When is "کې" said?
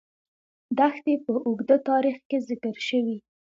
2.29-2.37